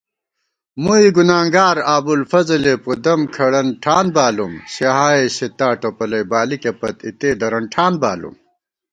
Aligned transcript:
مُوئی 0.83 1.07
گنانگار 1.15 1.77
ابُوالفضلےپُدم 1.95 3.21
کھڑَن 3.33 3.67
ٹھان 3.83 4.05
بالُوم 4.15 4.53
* 4.65 4.73
صحاحِ 4.73 5.19
ستّا 5.35 5.69
ٹوپَلَئی 5.81 6.23
بالِکےپت 6.31 6.97
اِتےدرَن 7.07 7.65
ٹھان 7.73 7.93
بالُوم 8.01 8.35